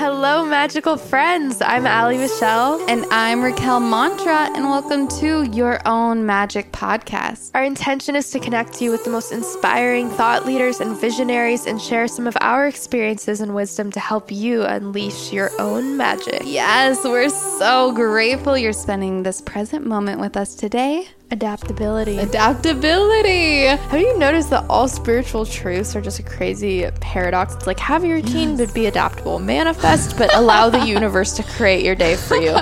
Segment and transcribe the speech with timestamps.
[0.00, 1.60] Hello, magical friends.
[1.60, 2.80] I'm Ali Michelle.
[2.88, 7.50] And I'm Raquel Mantra, and welcome to Your Own Magic Podcast.
[7.52, 11.78] Our intention is to connect you with the most inspiring thought leaders and visionaries and
[11.78, 16.40] share some of our experiences and wisdom to help you unleash your own magic.
[16.46, 21.08] Yes, we're so grateful you're spending this present moment with us today.
[21.32, 22.18] Adaptability.
[22.18, 23.66] Adaptability.
[23.66, 27.54] Have you noticed that all spiritual truths are just a crazy paradox?
[27.54, 28.58] It's like have your routine, yes.
[28.58, 29.38] but be adaptable.
[29.38, 32.56] Manifest, but allow the universe to create your day for you.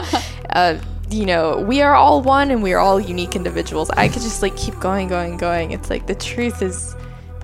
[0.50, 0.78] Uh,
[1.10, 3.88] you know, we are all one and we are all unique individuals.
[3.90, 5.70] I could just like keep going, going, going.
[5.70, 6.94] It's like the truth is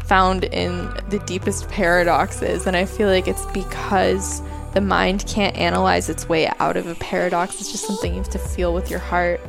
[0.04, 2.66] found in the deepest paradoxes.
[2.66, 4.42] And I feel like it's because
[4.74, 7.60] the mind can't analyze its way out of a paradox.
[7.60, 9.40] It's just something you have to feel with your heart.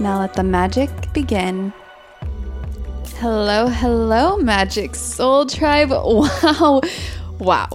[0.00, 1.74] Now let the magic begin.
[3.18, 5.90] Hello, hello, Magic Soul Tribe.
[6.02, 6.80] Wow,
[7.38, 7.68] wow.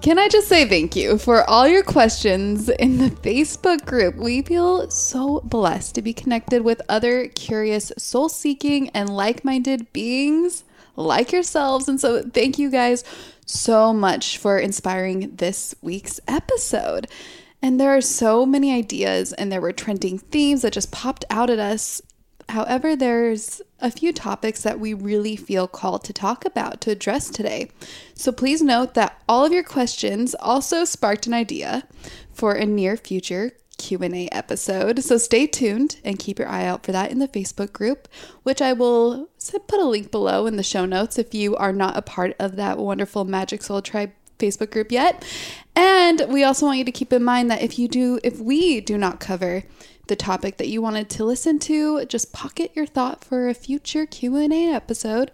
[0.00, 4.16] Can I just say thank you for all your questions in the Facebook group?
[4.16, 9.92] We feel so blessed to be connected with other curious, soul seeking, and like minded
[9.92, 10.64] beings
[10.96, 11.86] like yourselves.
[11.86, 13.04] And so, thank you guys
[13.44, 17.08] so much for inspiring this week's episode.
[17.60, 21.50] And there are so many ideas, and there were trending themes that just popped out
[21.50, 22.00] at us.
[22.48, 27.28] However, there's a few topics that we really feel called to talk about, to address
[27.28, 27.70] today.
[28.14, 31.86] So please note that all of your questions also sparked an idea
[32.32, 35.04] for a near future Q&A episode.
[35.04, 38.08] So stay tuned and keep your eye out for that in the Facebook group,
[38.44, 39.28] which I will
[39.66, 42.56] put a link below in the show notes if you are not a part of
[42.56, 45.24] that wonderful Magic Soul Tribe Facebook group yet.
[45.74, 48.80] And we also want you to keep in mind that if you do, if we
[48.80, 49.64] do not cover
[50.08, 54.06] the topic that you wanted to listen to, just pocket your thought for a future
[54.06, 55.30] Q&A episode.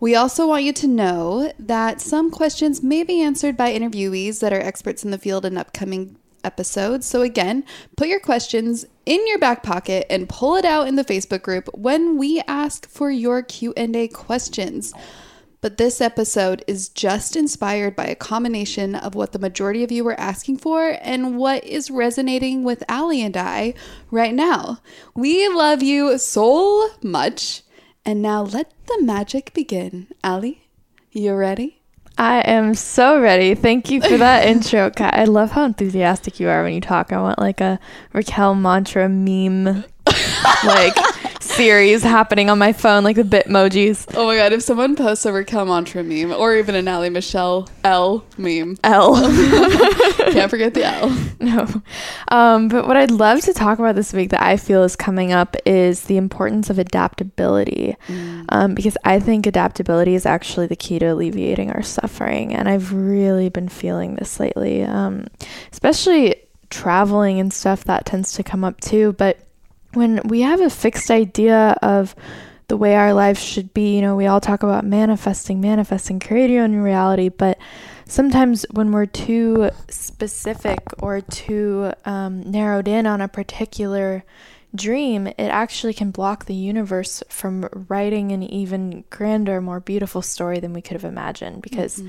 [0.00, 4.52] We also want you to know that some questions may be answered by interviewees that
[4.52, 7.06] are experts in the field in upcoming episodes.
[7.06, 7.64] So again,
[7.96, 11.68] put your questions in your back pocket and pull it out in the Facebook group
[11.74, 14.92] when we ask for your Q&A questions.
[15.60, 20.04] But this episode is just inspired by a combination of what the majority of you
[20.04, 23.74] were asking for and what is resonating with Ali and I
[24.10, 24.78] right now.
[25.16, 27.62] We love you so much.
[28.04, 30.06] And now let the magic begin.
[30.22, 30.68] Ali,
[31.10, 31.82] you ready?
[32.16, 33.54] I am so ready.
[33.54, 35.14] Thank you for that intro, Kat.
[35.14, 37.12] I love how enthusiastic you are when you talk.
[37.12, 37.78] I want like a
[38.12, 39.84] Raquel mantra meme,
[40.64, 40.96] like
[41.48, 44.06] series happening on my phone, like the Bitmojis.
[44.14, 47.68] Oh my god, if someone posts a Raquel Mantra meme or even an Ali Michelle
[47.84, 49.14] L meme, L.
[50.30, 51.10] can't forget the L.
[51.40, 51.82] no.
[52.28, 55.32] Um, but what I'd love to talk about this week that I feel is coming
[55.32, 57.96] up is the importance of adaptability.
[58.50, 62.54] Um, because I think adaptability is actually the key to alleviating our suffering.
[62.54, 65.26] And I've really been feeling this lately, um,
[65.72, 66.36] especially
[66.70, 69.14] traveling and stuff that tends to come up too.
[69.14, 69.47] But
[69.94, 72.14] when we have a fixed idea of
[72.68, 76.50] the way our lives should be, you know, we all talk about manifesting, manifesting, create
[76.50, 77.58] your own reality, but
[78.04, 84.22] sometimes when we're too specific or too um, narrowed in on a particular
[84.74, 90.60] dream, it actually can block the universe from writing an even grander, more beautiful story
[90.60, 92.02] than we could have imagined because.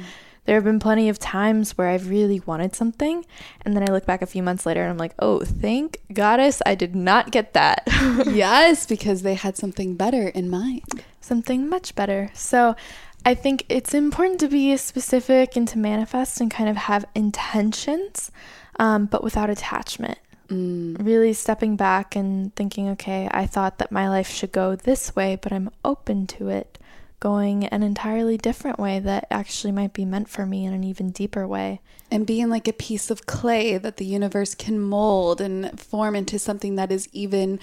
[0.50, 3.24] There have been plenty of times where I've really wanted something,
[3.62, 6.60] and then I look back a few months later and I'm like, oh, thank goddess
[6.66, 7.84] I did not get that.
[8.26, 11.04] yes, because they had something better in mind.
[11.22, 12.32] something much better.
[12.34, 12.76] So
[13.24, 18.32] I think it's important to be specific and to manifest and kind of have intentions,
[18.80, 20.18] um, but without attachment.
[20.50, 25.38] Really stepping back and thinking, okay, I thought that my life should go this way,
[25.40, 26.80] but I'm open to it
[27.20, 31.12] going an entirely different way that actually might be meant for me in an even
[31.12, 31.82] deeper way.
[32.12, 36.40] And being like a piece of clay that the universe can mold and form into
[36.40, 37.60] something that is even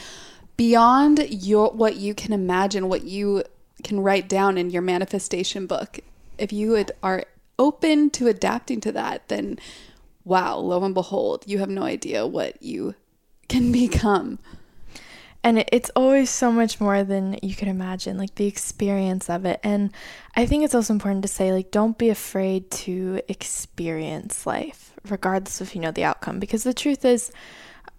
[0.56, 3.42] beyond your what you can imagine, what you
[3.82, 6.00] can write down in your manifestation book.
[6.38, 7.24] If you are
[7.58, 9.58] open to adapting to that, then
[10.24, 12.94] wow, lo and behold, you have no idea what you
[13.48, 14.38] can become.
[15.46, 19.60] And it's always so much more than you can imagine like the experience of it.
[19.62, 19.92] And
[20.34, 25.60] i think it's also important to say like don't be afraid to experience life regardless
[25.60, 26.40] of you know the outcome.
[26.40, 27.30] Because the truth is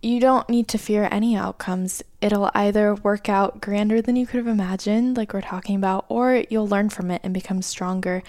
[0.02, 2.04] you don't need to fear any outcomes.
[2.20, 6.44] It'll either work out grander than you could have imagined like we're talking about or
[6.50, 8.24] you'll learn from it and become stronger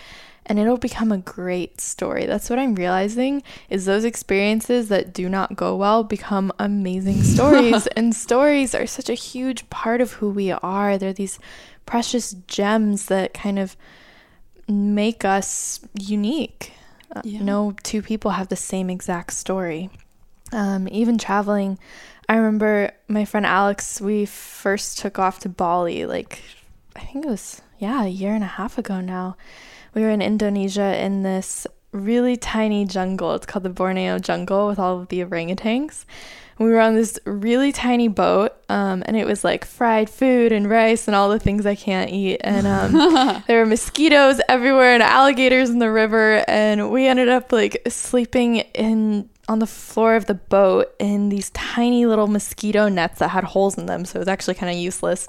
[0.48, 2.24] and it'll become a great story.
[2.26, 7.86] That's what I'm realizing is those experiences that do not go well become amazing stories
[7.88, 10.96] and stories are such a huge part of who we are.
[10.96, 11.38] They're these
[11.86, 13.76] precious gems that kind of
[14.68, 16.72] make us unique.
[17.14, 17.42] Uh, Yeah.
[17.42, 19.90] No two people have the same exact story.
[20.52, 21.78] Um, even traveling,
[22.28, 26.40] I remember my friend Alex, we first took off to Bali, like,
[26.96, 29.36] I think it was, yeah, a year and a half ago now.
[29.94, 33.34] We were in Indonesia in this really tiny jungle.
[33.34, 36.04] It's called the Borneo jungle with all of the orangutans.
[36.58, 40.68] We were on this really tiny boat, um, and it was like fried food and
[40.68, 42.40] rice and all the things I can't eat.
[42.42, 46.44] And um, there were mosquitoes everywhere and alligators in the river.
[46.48, 51.50] And we ended up like sleeping in on the floor of the boat in these
[51.50, 54.04] tiny little mosquito nets that had holes in them.
[54.04, 55.28] So it was actually kind of useless.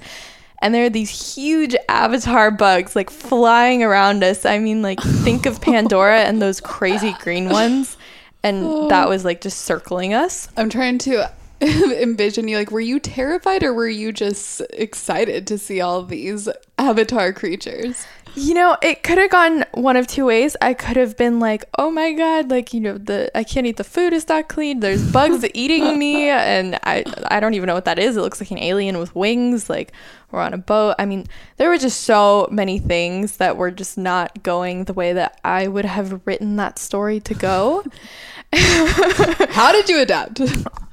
[0.61, 4.45] And there are these huge avatar bugs like flying around us.
[4.45, 7.97] I mean, like, think of Pandora and those crazy green ones.
[8.44, 10.50] And that was like just circling us.
[10.56, 15.57] I'm trying to envision you like were you terrified or were you just excited to
[15.57, 16.47] see all these
[16.77, 18.06] avatar creatures?
[18.39, 20.56] You know, it could have gone one of two ways.
[20.62, 23.75] I could have been like, "Oh my god, like, you know, the I can't eat
[23.75, 24.80] the food is not clean.
[24.80, 28.15] There's bugs eating me." And I I don't even know what that is.
[28.15, 29.91] It looks like an alien with wings, like
[30.31, 30.95] we're on a boat.
[30.97, 31.27] I mean,
[31.57, 35.68] there were just so many things that were just not going the way that I
[35.68, 37.83] would have written that story to go.
[38.53, 40.39] How did you adapt?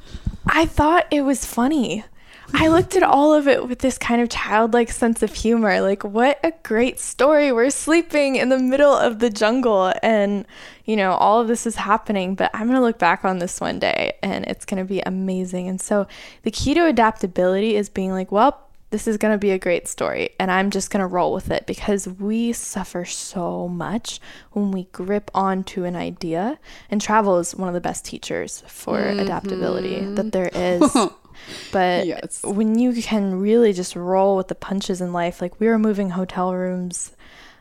[0.49, 2.05] I thought it was funny.
[2.55, 5.81] I looked at all of it with this kind of childlike sense of humor.
[5.81, 7.53] Like, what a great story.
[7.53, 10.47] We're sleeping in the middle of the jungle, and,
[10.85, 12.35] you know, all of this is happening.
[12.35, 15.01] But I'm going to look back on this one day, and it's going to be
[15.01, 15.69] amazing.
[15.69, 16.07] And so,
[16.43, 19.89] the key to adaptability is being like, well, this is going to be a great
[19.89, 24.21] story, and I'm just going to roll with it because we suffer so much
[24.53, 26.59] when we grip onto an idea.
[26.89, 29.19] And travel is one of the best teachers for mm-hmm.
[29.19, 30.97] adaptability that there is.
[31.73, 32.43] But Yes.
[32.45, 36.11] when you can really just roll with the punches in life, like we were moving
[36.11, 37.13] hotel rooms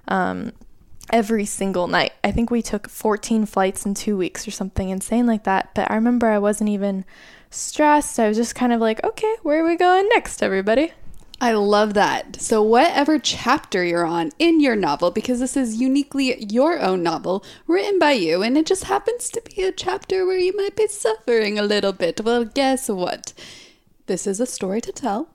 [0.08, 0.54] um,
[1.12, 2.14] every single night.
[2.24, 5.74] I think we took 14 flights in two weeks or something insane like that.
[5.76, 7.06] But I remember I wasn't even
[7.50, 8.20] stressed.
[8.20, 10.92] I was just kind of like, okay, where are we going next, everybody?
[11.42, 12.42] I love that.
[12.42, 17.44] So, whatever chapter you're on in your novel, because this is uniquely your own novel
[17.68, 20.88] written by you, and it just happens to be a chapter where you might be
[20.88, 22.22] suffering a little bit.
[22.24, 23.34] Well, guess what?
[24.08, 25.30] This is a story to tell.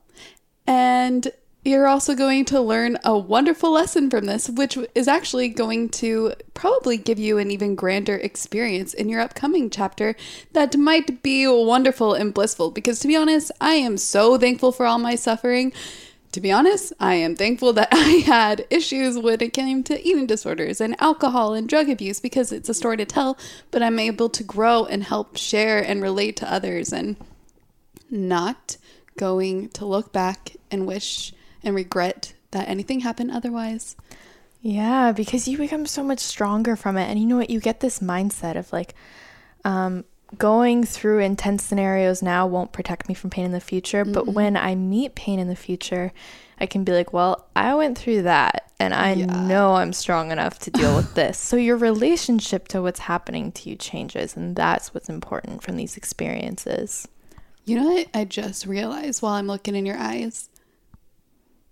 [0.65, 1.31] And
[1.63, 6.33] you're also going to learn a wonderful lesson from this, which is actually going to
[6.53, 10.15] probably give you an even grander experience in your upcoming chapter
[10.53, 12.71] that might be wonderful and blissful.
[12.71, 15.71] Because to be honest, I am so thankful for all my suffering
[16.31, 20.27] to be honest, I am thankful that I had issues when it came to eating
[20.27, 23.37] disorders and alcohol and drug abuse because it's a story to tell,
[23.69, 27.17] but I'm able to grow and help share and relate to others and
[28.11, 28.77] not
[29.17, 33.95] going to look back and wish and regret that anything happened otherwise.
[34.61, 37.09] Yeah, because you become so much stronger from it.
[37.09, 37.49] And you know what?
[37.49, 38.93] You get this mindset of like,
[39.65, 40.03] um,
[40.37, 44.05] going through intense scenarios now won't protect me from pain in the future.
[44.05, 46.13] But when I meet pain in the future,
[46.59, 49.25] I can be like, well, I went through that and I Yeah.
[49.25, 51.37] know I'm strong enough to deal with this.
[51.37, 54.37] So your relationship to what's happening to you changes.
[54.37, 57.07] And that's what's important from these experiences.
[57.71, 60.49] You know what I just realized while I'm looking in your eyes?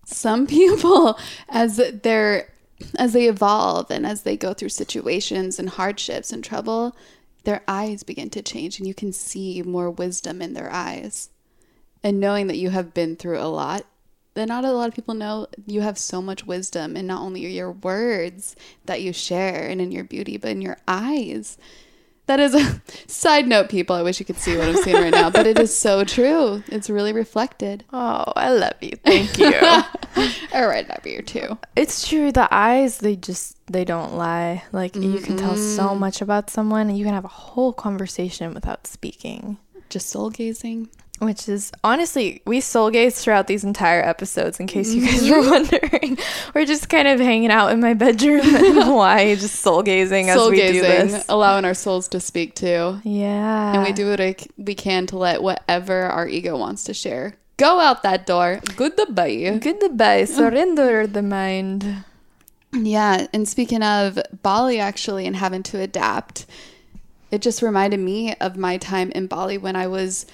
[0.06, 2.54] Some people as they're
[2.98, 6.96] as they evolve and as they go through situations and hardships and trouble,
[7.44, 11.32] their eyes begin to change and you can see more wisdom in their eyes.
[12.02, 13.84] And knowing that you have been through a lot,
[14.36, 17.46] that not a lot of people know you have so much wisdom in not only
[17.46, 21.58] your words that you share and in your beauty, but in your eyes.
[22.30, 23.96] That is a side note, people.
[23.96, 26.64] I wish you could see what I'm seeing right now, but it is so true.
[26.68, 27.84] It's really reflected.
[27.92, 28.92] Oh, I love you.
[29.04, 29.52] Thank you.
[30.54, 31.58] All right, love you too.
[31.76, 32.32] It's true.
[32.32, 34.62] The eyes, they just they don't lie.
[34.72, 36.00] Like you can tell so mm-hmm.
[36.02, 39.58] much about someone and you can have a whole conversation without speaking.
[39.90, 40.88] Just soul gazing.
[41.20, 44.60] Which is honestly, we soul gaze throughout these entire episodes.
[44.60, 45.50] In case you guys were mm-hmm.
[45.50, 46.18] wondering,
[46.56, 50.50] we're just kind of hanging out in my bedroom in Hawaii, just soul gazing as
[50.50, 51.26] we gazing, do this.
[51.28, 53.00] allowing our souls to speak too.
[53.04, 57.36] Yeah, and we do what we can to let whatever our ego wants to share
[57.60, 58.62] go out that door.
[58.76, 59.60] Goodbye.
[59.62, 60.26] Goodbye.
[60.26, 62.04] Surrender the mind.
[62.74, 66.46] Yeah, and speaking of Bali actually and having to adapt,
[67.32, 70.26] it just reminded me of my time in Bali when I was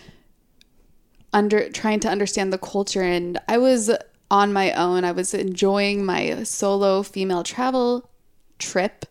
[1.35, 3.91] under trying to understand the culture and I was
[4.31, 5.03] on my own.
[5.03, 8.09] I was enjoying my solo female travel
[8.57, 9.05] trip,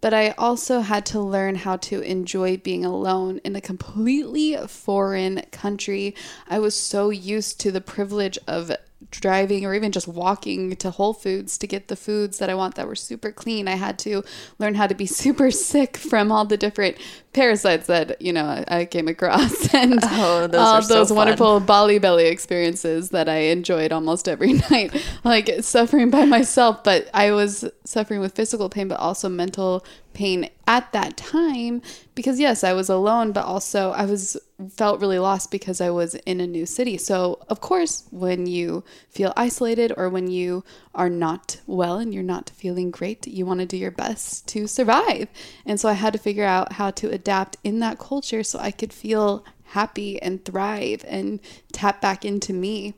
[0.00, 5.42] but I also had to learn how to enjoy being alone in a completely foreign
[5.52, 6.14] country.
[6.48, 8.72] I was so used to the privilege of
[9.10, 12.74] driving or even just walking to Whole Foods to get the foods that I want
[12.74, 13.68] that were super clean.
[13.68, 14.22] I had to
[14.58, 16.96] learn how to be super sick from all the different
[17.32, 21.16] parasites that, you know, I came across and Oh, those all so those fun.
[21.18, 24.94] wonderful Bali belly experiences that I enjoyed almost every night.
[25.24, 29.84] Like suffering by myself, but I was suffering with physical pain, but also mental
[30.14, 31.80] pain at that time
[32.14, 34.36] because yes, I was alone, but also I was
[34.70, 36.96] felt really lost because I was in a new city.
[36.96, 42.22] So, of course, when you feel isolated or when you are not well and you're
[42.22, 45.28] not feeling great, you want to do your best to survive.
[45.64, 48.70] And so I had to figure out how to adapt in that culture so I
[48.70, 51.40] could feel happy and thrive and
[51.72, 52.94] tap back into me.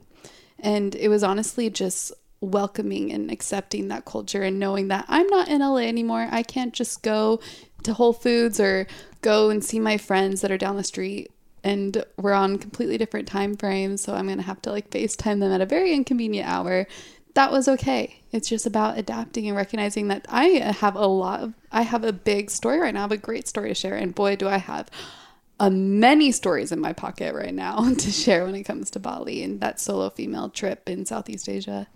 [0.60, 5.48] And it was honestly just welcoming and accepting that culture and knowing that I'm not
[5.48, 6.28] in LA anymore.
[6.30, 7.40] I can't just go
[7.82, 8.86] to Whole Foods or
[9.22, 11.30] go and see my friends that are down the street
[11.64, 15.40] and we're on completely different time frames, so I'm going to have to like FaceTime
[15.40, 16.86] them at a very inconvenient hour.
[17.34, 18.22] That was okay.
[18.32, 22.12] It's just about adapting and recognizing that I have a lot of I have a
[22.12, 23.00] big story right now.
[23.00, 24.90] I have a great story to share and boy do I have
[25.60, 29.42] a many stories in my pocket right now to share when it comes to Bali
[29.42, 31.86] and that solo female trip in Southeast Asia.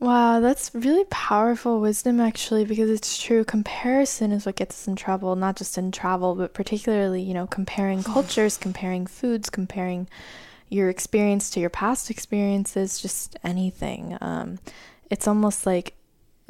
[0.00, 3.44] Wow, that's really powerful wisdom actually because it's true.
[3.44, 7.46] Comparison is what gets us in trouble, not just in travel, but particularly, you know,
[7.46, 10.08] comparing cultures, comparing foods, comparing
[10.70, 14.16] your experience to your past experiences, just anything.
[14.22, 14.58] Um,
[15.10, 15.94] it's almost like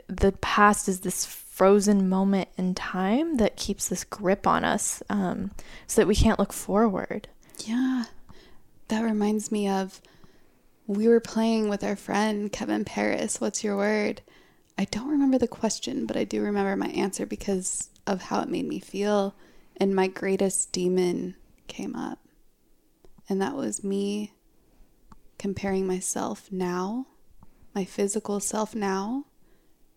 [0.06, 5.50] the past is this frozen moment in time that keeps this grip on us um,
[5.88, 7.26] so that we can't look forward.
[7.66, 8.04] Yeah.
[8.88, 10.00] That reminds me of
[10.90, 13.40] we were playing with our friend Kevin Paris.
[13.40, 14.22] What's your word?
[14.76, 18.48] I don't remember the question, but I do remember my answer because of how it
[18.48, 19.36] made me feel.
[19.76, 21.36] And my greatest demon
[21.68, 22.18] came up.
[23.28, 24.32] And that was me
[25.38, 27.06] comparing myself now,
[27.72, 29.26] my physical self now,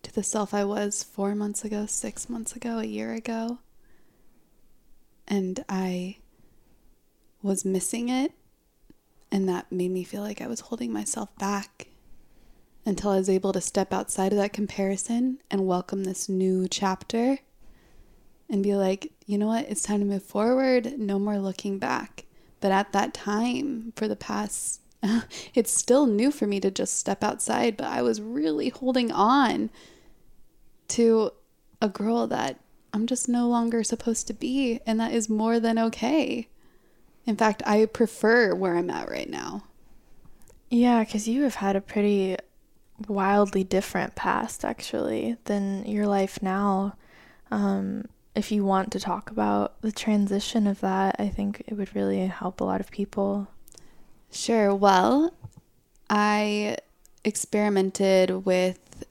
[0.04, 3.58] to the self I was four months ago, six months ago, a year ago.
[5.26, 6.18] And I
[7.42, 8.30] was missing it.
[9.34, 11.88] And that made me feel like I was holding myself back
[12.86, 17.40] until I was able to step outside of that comparison and welcome this new chapter
[18.48, 19.68] and be like, you know what?
[19.68, 21.00] It's time to move forward.
[21.00, 22.26] No more looking back.
[22.60, 24.80] But at that time, for the past,
[25.54, 29.68] it's still new for me to just step outside, but I was really holding on
[30.90, 31.32] to
[31.82, 32.60] a girl that
[32.92, 34.78] I'm just no longer supposed to be.
[34.86, 36.46] And that is more than okay.
[37.26, 39.64] In fact, I prefer where I'm at right now.
[40.70, 42.36] Yeah, because you have had a pretty
[43.08, 46.96] wildly different past actually than your life now.
[47.50, 51.94] Um, if you want to talk about the transition of that, I think it would
[51.94, 53.48] really help a lot of people.
[54.30, 54.74] Sure.
[54.74, 55.32] Well,
[56.10, 56.78] I
[57.24, 59.04] experimented with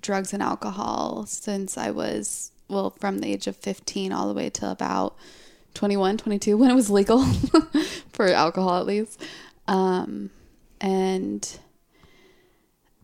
[0.00, 4.50] drugs and alcohol since I was, well, from the age of 15 all the way
[4.50, 5.16] to about
[5.78, 7.24] 21, 22, when it was legal
[8.12, 9.22] for alcohol at least.
[9.68, 10.30] Um,
[10.80, 11.58] and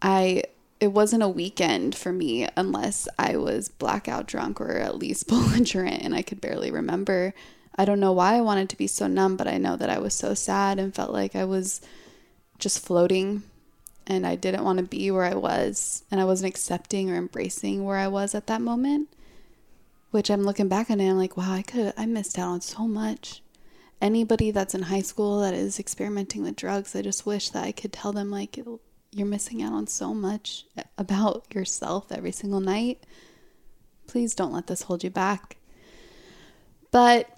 [0.02, 0.43] I
[0.81, 6.02] it wasn't a weekend for me unless I was blackout drunk or at least belligerent
[6.02, 7.33] and I could barely remember.
[7.76, 10.00] I don't know why I wanted to be so numb, but I know that I
[10.00, 11.81] was so sad and felt like I was
[12.59, 13.45] just floating
[14.04, 17.85] and I didn't want to be where I was and I wasn't accepting or embracing
[17.85, 19.09] where I was at that moment.
[20.14, 22.61] Which I'm looking back on it, I'm like, wow, I could I missed out on
[22.61, 23.42] so much.
[24.00, 27.73] Anybody that's in high school that is experimenting with drugs, I just wish that I
[27.73, 28.56] could tell them like
[29.11, 30.66] you're missing out on so much
[30.97, 33.02] about yourself every single night.
[34.06, 35.56] Please don't let this hold you back.
[36.92, 37.28] But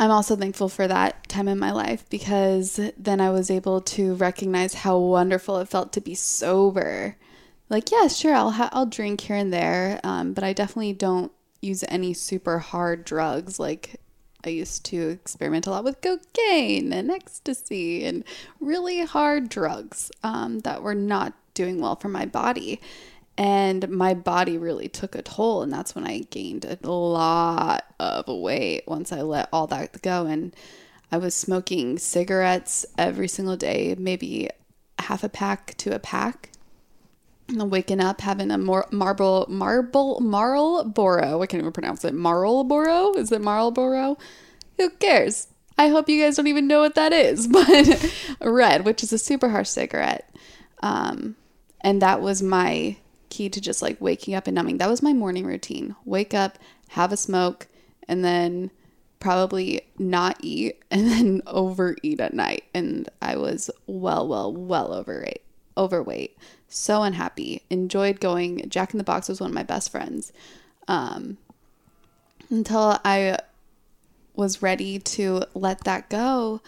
[0.00, 4.16] I'm also thankful for that time in my life because then I was able to
[4.16, 7.16] recognize how wonderful it felt to be sober.
[7.70, 11.30] Like, yeah, sure, I'll ha- I'll drink here and there, um, but I definitely don't
[11.66, 14.00] use any super hard drugs like
[14.44, 18.24] I used to experiment a lot with cocaine and ecstasy and
[18.60, 22.80] really hard drugs um, that were not doing well for my body.
[23.36, 25.62] And my body really took a toll.
[25.62, 30.26] And that's when I gained a lot of weight once I let all that go.
[30.26, 30.54] And
[31.10, 34.48] I was smoking cigarettes every single day, maybe
[34.98, 36.50] half a pack to a pack.
[37.54, 41.42] Waking up having a more marble marble Marlboro.
[41.42, 42.12] I can't even pronounce it.
[42.12, 43.12] Marlboro?
[43.14, 44.18] Is it Marlboro?
[44.78, 45.46] Who cares?
[45.78, 47.46] I hope you guys don't even know what that is.
[47.52, 50.28] But red, which is a super harsh cigarette.
[50.82, 51.36] Um,
[51.80, 52.96] and that was my
[53.28, 54.78] key to just like waking up and numbing.
[54.78, 55.94] That was my morning routine.
[56.04, 57.68] Wake up, have a smoke,
[58.08, 58.70] and then
[59.20, 62.64] probably not eat and then overeat at night.
[62.74, 65.42] And I was well, well, well overweight.
[65.78, 66.36] Overweight
[66.68, 67.62] so unhappy.
[67.70, 68.68] Enjoyed going.
[68.68, 70.32] Jack in the Box was one of my best friends.
[70.88, 71.38] Um,
[72.50, 73.38] until I
[74.34, 76.60] was ready to let that go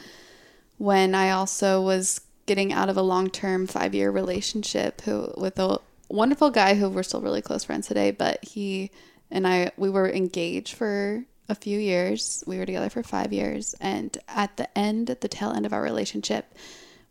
[0.79, 6.51] when I also was getting out of a long-term 5-year relationship who with a wonderful
[6.51, 8.91] guy who we're still really close friends today, but he
[9.31, 12.43] and I we were engaged for a few years.
[12.47, 15.73] We were together for 5 years and at the end at the tail end of
[15.73, 16.55] our relationship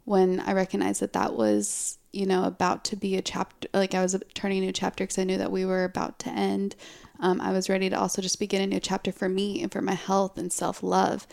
[0.06, 4.02] when I recognized that that was you know, about to be a chapter, like I
[4.02, 6.76] was turning a new chapter because I knew that we were about to end.
[7.20, 9.82] Um, I was ready to also just begin a new chapter for me and for
[9.82, 11.28] my health and self love.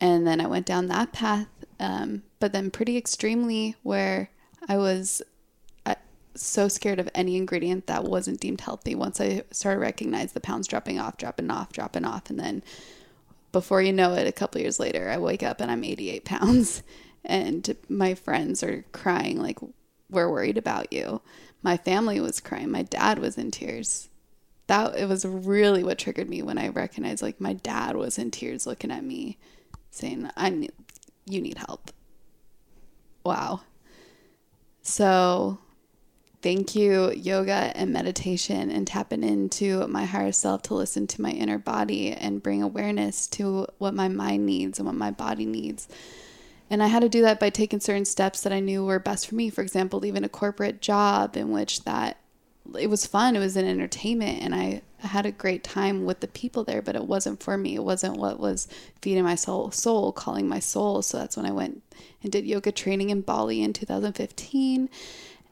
[0.00, 1.46] And then I went down that path,
[1.78, 4.30] um, but then pretty extremely where
[4.68, 5.22] I was
[5.86, 5.94] uh,
[6.34, 8.96] so scared of any ingredient that wasn't deemed healthy.
[8.96, 12.64] Once I started recognize the pounds dropping off, dropping off, dropping off, and then
[13.52, 16.82] before you know it, a couple years later, I wake up and I'm 88 pounds,
[17.24, 19.58] and my friends are crying like,
[20.12, 21.20] we're worried about you.
[21.62, 22.70] My family was crying.
[22.70, 24.08] My dad was in tears.
[24.68, 28.30] That it was really what triggered me when I recognized like my dad was in
[28.30, 29.38] tears looking at me
[29.90, 30.72] saying, "I need
[31.26, 31.90] you need help."
[33.24, 33.60] Wow.
[34.82, 35.58] So,
[36.42, 41.30] thank you yoga and meditation and tapping into my higher self to listen to my
[41.30, 45.88] inner body and bring awareness to what my mind needs and what my body needs
[46.72, 49.26] and I had to do that by taking certain steps that I knew were best
[49.26, 49.50] for me.
[49.50, 52.16] For example, leaving a corporate job in which that
[52.78, 56.28] it was fun, it was an entertainment, and I had a great time with the
[56.28, 57.74] people there, but it wasn't for me.
[57.74, 58.68] It wasn't what was
[59.02, 61.02] feeding my soul, soul, calling my soul.
[61.02, 61.82] So that's when I went
[62.22, 64.88] and did yoga training in Bali in 2015.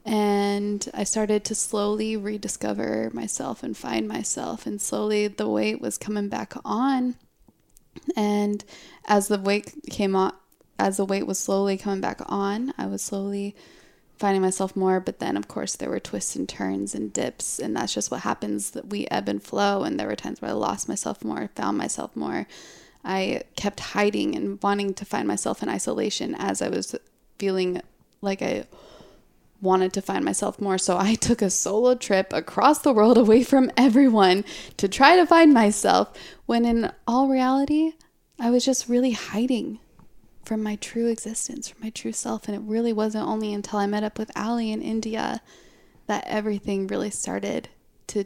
[0.07, 4.65] And I started to slowly rediscover myself and find myself.
[4.65, 7.17] And slowly the weight was coming back on.
[8.17, 8.65] And
[9.07, 10.33] as the weight came on,
[10.81, 13.55] as the weight was slowly coming back on, I was slowly
[14.19, 14.99] finding myself more.
[14.99, 18.23] But then, of course, there were twists and turns and dips, and that's just what
[18.23, 18.71] happens.
[18.71, 21.77] That we ebb and flow, and there were times where I lost myself more, found
[21.77, 22.47] myself more.
[23.05, 26.95] I kept hiding and wanting to find myself in isolation as I was
[27.39, 27.81] feeling
[28.23, 28.65] like I
[29.63, 30.79] wanted to find myself more.
[30.79, 34.45] So I took a solo trip across the world away from everyone
[34.79, 36.17] to try to find myself,
[36.47, 37.93] when in all reality,
[38.39, 39.79] I was just really hiding
[40.51, 42.49] from my true existence, from my true self.
[42.49, 45.41] And it really wasn't only until I met up with Ali in India
[46.09, 47.69] that everything really started
[48.09, 48.25] to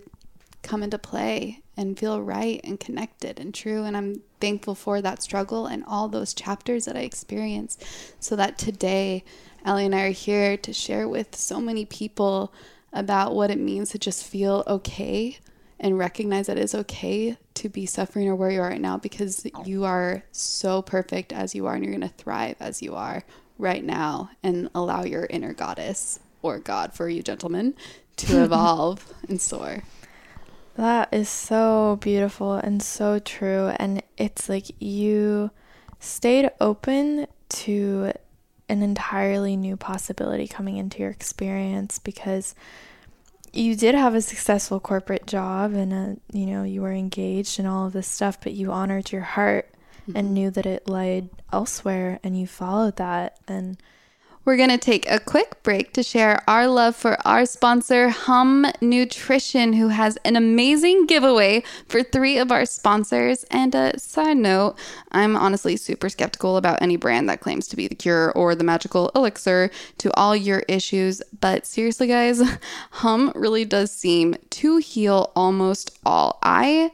[0.62, 3.84] come into play and feel right and connected and true.
[3.84, 7.84] And I'm thankful for that struggle and all those chapters that I experienced
[8.20, 9.22] so that today,
[9.66, 12.54] Ali and I are here to share with so many people
[12.90, 15.40] about what it means to just feel okay
[15.84, 19.46] and recognize that it's okay to be suffering or where you are right now because
[19.66, 23.22] you are so perfect as you are and you're going to thrive as you are
[23.58, 27.74] right now and allow your inner goddess or God for you gentlemen
[28.16, 29.82] to evolve and soar.
[30.76, 33.74] That is so beautiful and so true.
[33.76, 35.50] And it's like you
[36.00, 38.10] stayed open to
[38.70, 42.54] an entirely new possibility coming into your experience because
[43.54, 47.68] you did have a successful corporate job and a, you know you were engaged and
[47.68, 50.16] all of this stuff but you honored your heart mm-hmm.
[50.16, 53.76] and knew that it lied elsewhere and you followed that and
[54.44, 58.66] we're going to take a quick break to share our love for our sponsor, Hum
[58.80, 63.44] Nutrition, who has an amazing giveaway for three of our sponsors.
[63.44, 64.76] And a side note,
[65.12, 68.64] I'm honestly super skeptical about any brand that claims to be the cure or the
[68.64, 71.22] magical elixir to all your issues.
[71.40, 72.42] But seriously, guys,
[72.90, 76.38] Hum really does seem to heal almost all.
[76.42, 76.90] I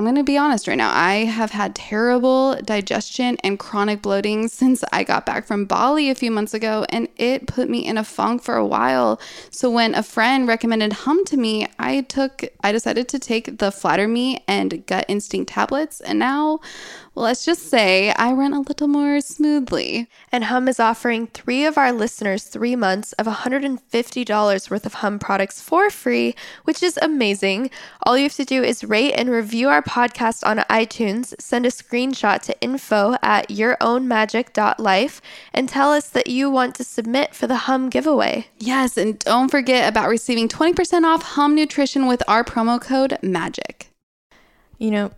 [0.00, 0.90] I'm going to be honest right now.
[0.94, 6.14] I have had terrible digestion and chronic bloating since I got back from Bali a
[6.14, 9.20] few months ago, and it put me in a funk for a while.
[9.50, 13.70] So when a friend recommended Hum to me, I took I decided to take the
[13.70, 16.60] Flatter Me and Gut Instinct tablets, and now
[17.20, 20.08] let's just say I run a little more smoothly.
[20.32, 25.18] And Hum is offering three of our listeners three months of $150 worth of Hum
[25.18, 27.70] products for free, which is amazing.
[28.04, 31.70] All you have to do is rate and review our podcast on iTunes, send a
[31.70, 37.56] screenshot to info at yourownmagic.life, and tell us that you want to submit for the
[37.56, 38.46] Hum giveaway.
[38.58, 43.88] Yes, and don't forget about receiving 20% off Hum Nutrition with our promo code MAGIC.
[44.78, 45.10] You know,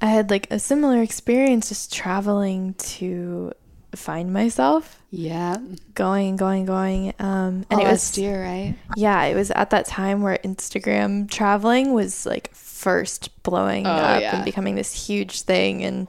[0.00, 3.52] I had like a similar experience just traveling to
[3.94, 5.02] find myself.
[5.10, 5.56] Yeah.
[5.94, 7.12] Going, going, going.
[7.18, 8.76] Um and it was year, right?
[8.96, 14.20] Yeah, it was at that time where Instagram traveling was like first blowing oh, up
[14.20, 14.36] yeah.
[14.36, 16.08] and becoming this huge thing and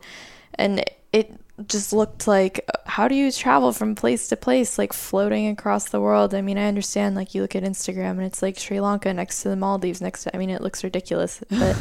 [0.56, 5.48] and it just looked like how do you travel from place to place like floating
[5.48, 6.34] across the world?
[6.34, 9.44] I mean i understand like you look at instagram and it's like sri lanka next
[9.44, 11.78] to the maldives next to i mean it looks ridiculous but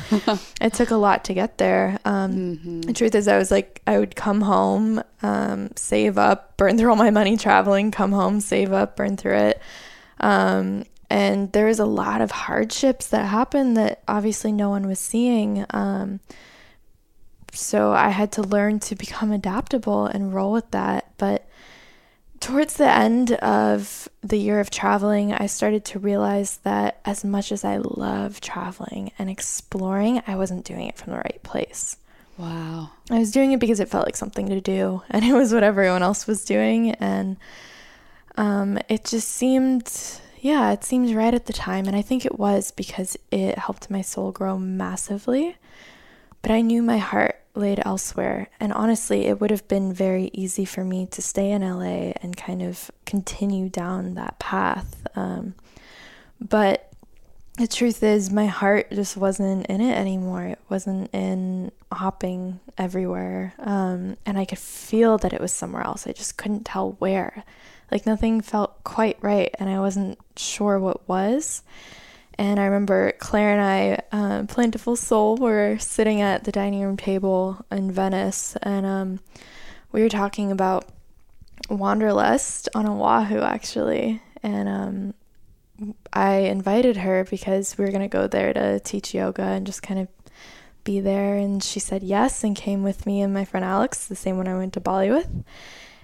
[0.61, 1.99] it took a lot to get there.
[2.05, 2.81] Um, mm-hmm.
[2.83, 6.91] the truth is i was like i would come home um, save up burn through
[6.91, 9.63] all my money traveling come home save up burn through it.
[10.21, 15.01] Um, and there was a lot of hardships that happened that obviously no one was
[15.01, 15.67] seeing.
[15.71, 16.21] Um,
[17.53, 21.13] so I had to learn to become adaptable and roll with that.
[21.19, 21.49] But
[22.41, 27.53] towards the end of the year of traveling, I started to realize that as much
[27.53, 31.97] as I love traveling and exploring, I wasn't doing it from the right place.
[32.39, 32.91] Wow.
[33.11, 35.63] I was doing it because it felt like something to do, and it was what
[35.63, 36.93] everyone else was doing.
[36.93, 37.37] And
[38.37, 39.93] um, it just seemed,
[40.41, 41.87] yeah, it seemed right at the time.
[41.87, 45.57] And I think it was because it helped my soul grow massively.
[46.43, 48.49] But I knew my heart laid elsewhere.
[48.59, 52.37] And honestly, it would have been very easy for me to stay in LA and
[52.37, 55.03] kind of continue down that path.
[55.15, 55.55] Um,
[56.41, 56.91] but
[57.59, 60.45] the truth is, my heart just wasn't in it anymore.
[60.45, 63.53] It wasn't in hopping everywhere.
[63.59, 66.07] Um, and I could feel that it was somewhere else.
[66.07, 67.45] I just couldn't tell where.
[67.91, 71.63] Like nothing felt quite right, and I wasn't sure what was.
[72.41, 76.97] And I remember Claire and I, um, Plentiful Soul, were sitting at the dining room
[76.97, 79.21] table in Venice, and um,
[79.93, 80.89] we were talking about
[81.69, 84.23] Wanderlust on Oahu, actually.
[84.43, 85.15] And um,
[86.15, 89.83] I invited her because we were going to go there to teach yoga and just
[89.83, 90.09] kind of
[90.83, 91.37] be there.
[91.37, 94.49] And she said yes and came with me and my friend Alex, the same one
[94.49, 95.29] I went to Bali with.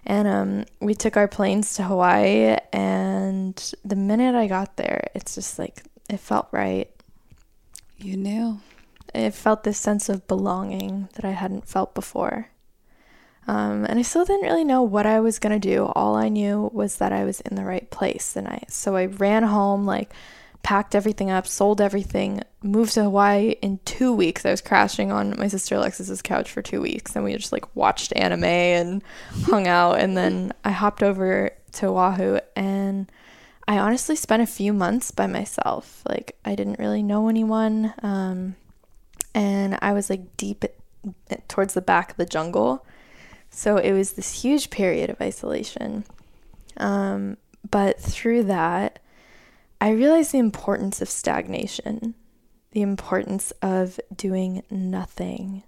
[0.04, 2.58] And um, we took our planes to Hawaii.
[2.74, 6.90] And the minute I got there, it's just like it felt right.
[7.98, 8.60] You knew.
[9.14, 12.48] It felt this sense of belonging that I hadn't felt before.
[13.48, 15.86] Um, and I still didn't really know what I was gonna do.
[15.94, 19.06] All I knew was that I was in the right place, and I so I
[19.06, 20.12] ran home, like
[20.62, 24.44] packed everything up, sold everything, moved to Hawaii in two weeks.
[24.44, 27.74] I was crashing on my sister Alexis's couch for two weeks, and we just like
[27.76, 29.04] watched anime and
[29.44, 30.00] hung out.
[30.00, 33.10] And then I hopped over to Oahu, and
[33.68, 36.02] I honestly spent a few months by myself.
[36.08, 37.92] Like, I didn't really know anyone.
[38.02, 38.56] Um,
[39.34, 40.64] and I was like deep
[41.48, 42.86] towards the back of the jungle.
[43.50, 46.04] So it was this huge period of isolation.
[46.76, 47.36] Um,
[47.68, 49.00] but through that,
[49.80, 52.14] I realized the importance of stagnation,
[52.70, 55.64] the importance of doing nothing.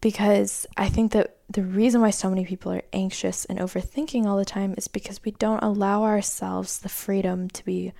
[0.00, 4.36] Because I think that the reason why so many people are anxious and overthinking all
[4.36, 7.92] the time is because we don't allow ourselves the freedom to be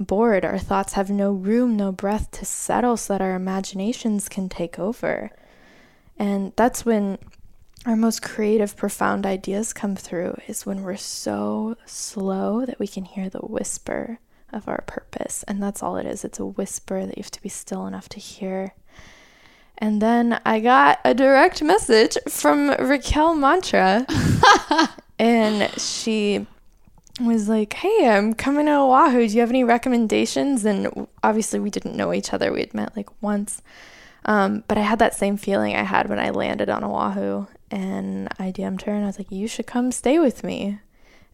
[0.00, 0.44] bored.
[0.44, 4.80] Our thoughts have no room, no breath to settle so that our imaginations can take
[4.80, 5.30] over.
[6.18, 7.18] And that's when
[7.86, 13.04] our most creative, profound ideas come through, is when we're so slow that we can
[13.04, 14.18] hear the whisper
[14.52, 15.44] of our purpose.
[15.46, 18.08] And that's all it is it's a whisper that you have to be still enough
[18.08, 18.74] to hear.
[19.78, 24.06] And then I got a direct message from Raquel Mantra.
[25.18, 26.46] and she
[27.20, 29.26] was like, Hey, I'm coming to Oahu.
[29.26, 30.64] Do you have any recommendations?
[30.64, 32.52] And obviously, we didn't know each other.
[32.52, 33.62] We had met like once.
[34.24, 37.46] Um, but I had that same feeling I had when I landed on Oahu.
[37.70, 40.80] And I DM'd her and I was like, You should come stay with me.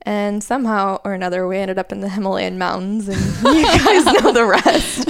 [0.07, 3.19] And somehow or another, we ended up in the Himalayan mountains, and
[3.57, 5.09] you guys know the rest.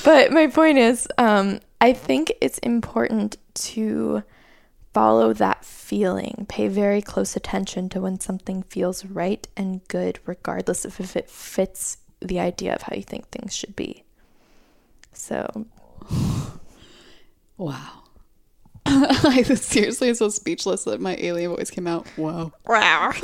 [0.04, 4.22] but my point is, um, I think it's important to
[4.92, 6.46] follow that feeling.
[6.48, 11.30] Pay very close attention to when something feels right and good, regardless of if it
[11.30, 14.04] fits the idea of how you think things should be.
[15.12, 15.66] So,
[17.56, 17.99] wow.
[19.24, 22.06] I was seriously so speechless that my alien voice came out.
[22.16, 22.52] Whoa.
[22.66, 23.12] wow.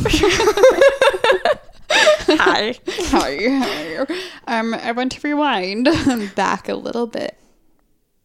[2.29, 2.75] Hi.
[2.89, 4.07] Hi.
[4.47, 5.89] Um, I want to rewind
[6.35, 7.39] back a little bit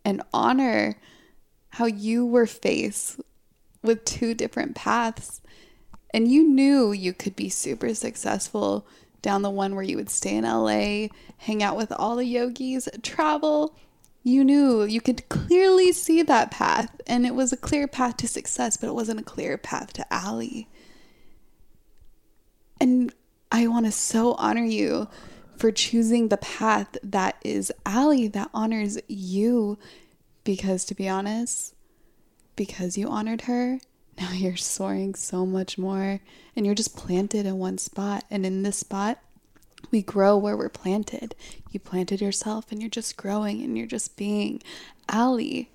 [0.06, 0.96] and honor
[1.72, 3.20] how you were faced
[3.82, 5.42] with two different paths.
[6.14, 8.88] And you knew you could be super successful
[9.22, 12.88] down the one where you would stay in LA, hang out with all the yogis,
[13.04, 13.76] travel.
[14.24, 18.28] You knew you could clearly see that path, and it was a clear path to
[18.28, 20.70] success, but it wasn't a clear path to Ali.
[22.80, 23.14] And
[23.52, 25.08] I want to so honor you
[25.58, 29.78] for choosing the path that is Ali, that honors you.
[30.44, 31.76] Because to be honest,
[32.56, 33.80] because you honored her,
[34.20, 36.20] now you're soaring so much more
[36.56, 38.24] and you're just planted in one spot.
[38.30, 39.20] And in this spot,
[39.89, 41.36] we grow where we're planted.
[41.72, 44.62] You planted yourself and you're just growing and you're just being
[45.10, 45.70] Ali.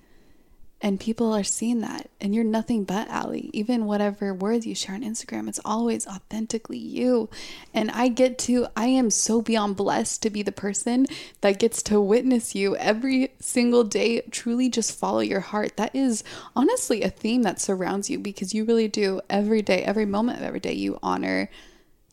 [0.79, 2.07] And people are seeing that.
[2.21, 3.49] And you're nothing but Ali.
[3.51, 7.29] Even whatever words you share on Instagram, it's always authentically you.
[7.73, 11.07] And I get to, I am so beyond blessed to be the person
[11.41, 14.21] that gets to witness you every single day.
[14.29, 15.77] Truly just follow your heart.
[15.77, 16.23] That is
[16.55, 20.43] honestly a theme that surrounds you because you really do every day, every moment of
[20.43, 21.49] every day, you honor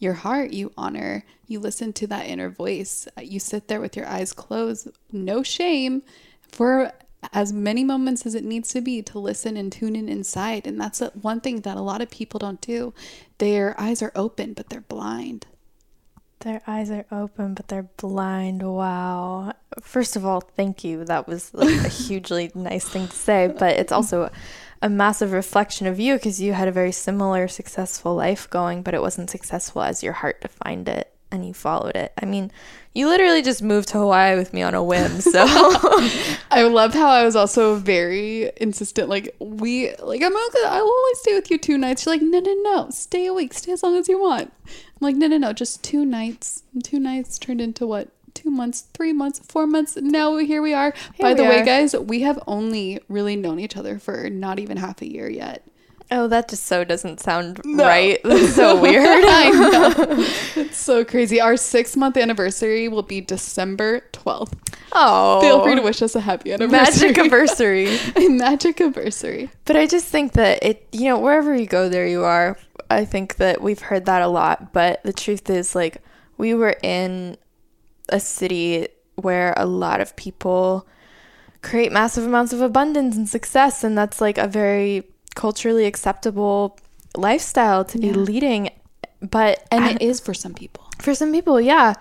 [0.04, 3.08] your heart, you honor, you listen to that inner voice.
[3.18, 6.02] Uh, you sit there with your eyes closed, no shame,
[6.42, 6.92] for
[7.32, 10.66] as many moments as it needs to be to listen and tune in inside.
[10.66, 12.92] And that's one thing that a lot of people don't do.
[13.38, 15.46] Their eyes are open, but they're blind.
[16.40, 18.62] Their eyes are open, but they're blind.
[18.62, 19.54] Wow.
[19.80, 21.04] First of all, thank you.
[21.04, 24.30] That was like a hugely nice thing to say, but it's also
[24.84, 28.92] a massive reflection of you because you had a very similar successful life going, but
[28.92, 32.12] it wasn't successful as your heart defined it and you followed it.
[32.20, 32.52] I mean,
[32.92, 35.10] you literally just moved to Hawaii with me on a whim.
[35.22, 35.42] So
[36.50, 39.08] I loved how I was also very insistent.
[39.08, 40.64] Like we, like I'm okay.
[40.66, 42.02] I'll only stay with you two nights.
[42.02, 43.54] She's like, no, no, no, stay a week.
[43.54, 44.52] Stay as long as you want.
[44.66, 46.62] I'm like, no, no, no, just two nights.
[46.74, 48.10] And two nights turned into what?
[48.34, 49.96] Two months, three months, four months.
[49.96, 50.92] Now here we are.
[51.20, 51.64] By we the way, are.
[51.64, 55.64] guys, we have only really known each other for not even half a year yet.
[56.10, 58.20] Oh, that just so doesn't sound right.
[58.24, 59.06] That's so weird.
[59.06, 60.26] I know.
[60.64, 61.40] It's so crazy.
[61.40, 64.52] Our six month anniversary will be December 12th.
[64.92, 65.40] Oh.
[65.40, 67.08] Feel free to wish us a happy anniversary.
[67.10, 67.98] Magic anniversary.
[68.28, 69.50] magic anniversary.
[69.64, 72.58] But I just think that it, you know, wherever you go, there you are.
[72.90, 74.72] I think that we've heard that a lot.
[74.72, 76.02] But the truth is, like,
[76.38, 77.36] we were in
[78.08, 80.86] a city where a lot of people
[81.62, 83.84] create massive amounts of abundance and success.
[83.84, 86.78] And that's like a very culturally acceptable
[87.16, 88.70] lifestyle to be leading.
[89.20, 90.84] But, And I- it is for some people.
[90.98, 91.94] for some people, yeah.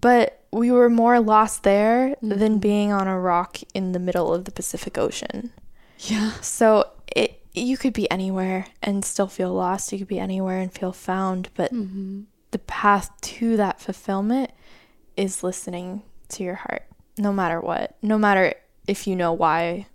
[0.00, 2.38] But we were more lost there mm-hmm.
[2.38, 5.52] than being on a rock in the middle of the Pacific Ocean.
[5.98, 6.32] Yeah.
[6.40, 9.92] So it you could be anywhere and still feel lost.
[9.92, 12.22] You could be anywhere and feel found, but mm-hmm.
[12.50, 14.50] the path to that fulfillment
[15.16, 16.84] is listening to your heart,
[17.18, 18.54] no matter what, no matter
[18.86, 19.86] if you know why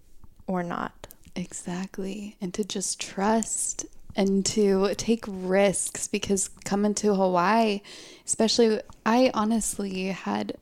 [0.48, 1.08] or not.
[1.36, 2.36] Exactly.
[2.42, 7.82] And to just trust and to take risks because coming to Hawaii,
[8.26, 10.58] especially, I honestly had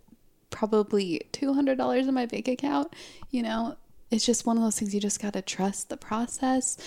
[0.49, 2.93] probably $200 in my bank account.
[3.31, 3.77] You know,
[4.11, 6.77] it's just one of those things you just got to trust the process.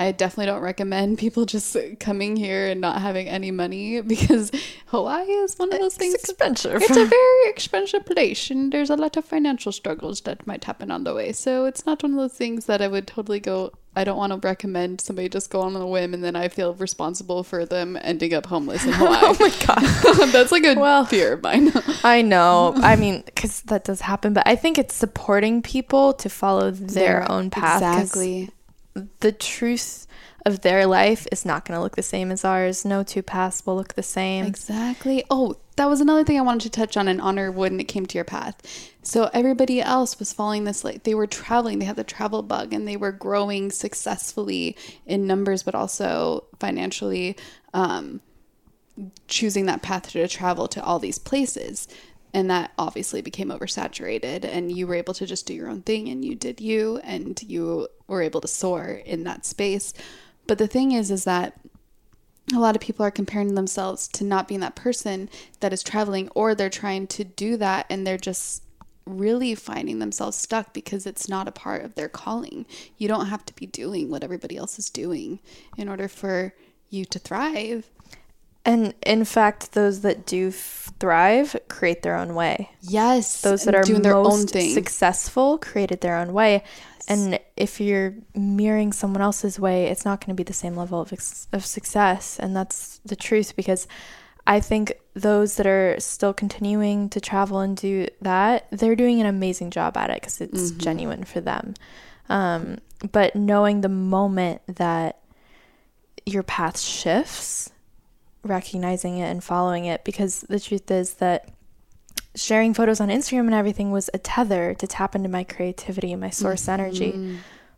[0.00, 4.50] I definitely don't recommend people just coming here and not having any money because
[4.86, 6.14] Hawaii is one of those things.
[6.14, 6.82] expensive.
[6.82, 10.90] It's a very expensive place, and there's a lot of financial struggles that might happen
[10.90, 11.32] on the way.
[11.32, 13.72] So it's not one of those things that I would totally go.
[13.96, 16.74] I don't want to recommend somebody just go on a whim, and then I feel
[16.74, 19.20] responsible for them ending up homeless in oh Hawaii.
[19.22, 20.32] oh my god.
[20.32, 21.72] That's like a Well- fear of mine.
[22.02, 22.74] I know.
[22.78, 27.30] I mean, because that does happen, but I think it's supporting people to follow their
[27.30, 27.76] own path.
[28.02, 28.50] Exactly.
[29.20, 30.06] The truth
[30.46, 32.84] of their life is not going to look the same as ours.
[32.84, 34.44] No two paths will look the same.
[34.44, 35.24] Exactly.
[35.30, 38.06] Oh, that was another thing I wanted to touch on and honor when it came
[38.06, 38.60] to your path.
[39.02, 42.72] So everybody else was following this like they were traveling, they had the travel bug
[42.72, 44.76] and they were growing successfully
[45.06, 47.36] in numbers but also financially
[47.72, 48.20] um
[49.26, 51.88] choosing that path to travel to all these places.
[52.34, 56.08] And that obviously became oversaturated and you were able to just do your own thing
[56.08, 59.94] and you did you and you were able to soar in that space.
[60.46, 61.58] But the thing is is that
[62.52, 66.28] a lot of people are comparing themselves to not being that person that is traveling
[66.34, 68.64] or they're trying to do that and they're just
[69.06, 72.66] really finding themselves stuck because it's not a part of their calling.
[72.98, 75.40] You don't have to be doing what everybody else is doing
[75.76, 76.54] in order for
[76.90, 77.90] you to thrive.
[78.66, 82.70] And in fact, those that do f- thrive create their own way.
[82.80, 84.72] Yes, Those that are doing their most own thing.
[84.72, 86.62] successful created their own way.
[86.62, 87.04] Yes.
[87.08, 91.00] And if you're mirroring someone else's way, it's not going to be the same level
[91.02, 92.38] of, ex- of success.
[92.38, 93.86] And that's the truth because
[94.46, 99.26] I think those that are still continuing to travel and do that, they're doing an
[99.26, 100.78] amazing job at it because it's Mm-hmm.
[100.78, 101.74] genuine for them.
[102.30, 102.78] Um,
[103.12, 105.18] but knowing the moment that
[106.24, 107.70] your path shifts,
[108.44, 111.50] recognizing it and following it, because the truth is that
[112.36, 116.20] sharing photos on Instagram and everything was a tether to tap into my creativity and
[116.20, 117.12] my source energy.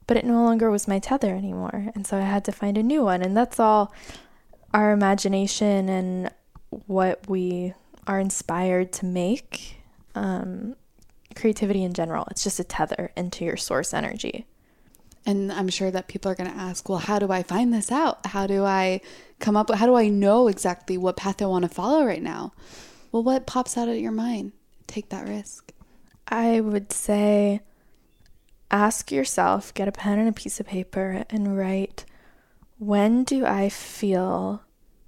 [0.06, 1.90] But it no longer was my tether anymore.
[1.94, 3.22] And so I had to find a new one.
[3.22, 3.92] And that's all
[4.72, 6.30] our imagination and
[6.86, 7.74] what we
[8.06, 9.76] are inspired to make.
[10.14, 10.76] Um,
[11.34, 14.46] creativity in general, it's just a tether into your source energy.
[15.26, 17.90] And I'm sure that people are going to ask, well, how do I find this
[17.90, 18.24] out?
[18.26, 19.00] How do I
[19.40, 22.22] come up with, how do I know exactly what path I want to follow right
[22.22, 22.52] now?
[23.10, 24.52] Well, what pops out of your mind?
[24.86, 25.72] Take that risk.
[26.28, 27.60] I would say
[28.70, 32.04] ask yourself, get a pen and a piece of paper, and write
[32.78, 34.62] when do I feel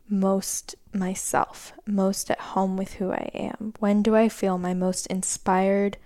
[0.09, 3.75] most myself, most at home with who I am?
[3.79, 5.99] When do I feel my most inspired,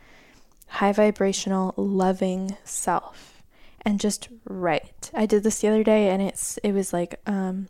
[0.66, 3.31] high vibrational, loving self?
[3.84, 5.10] And just write.
[5.12, 7.68] I did this the other day and it's it was like um